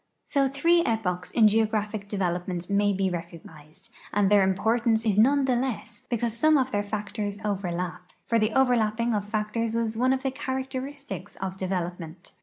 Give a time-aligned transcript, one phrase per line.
[0.25, 5.55] So three epochs in geographic development may be recognized, and their importance is none the
[5.55, 10.11] less because some of their fac tors overlap— for the overlapping of factors is one
[10.11, 12.31] of the charac teristics of development.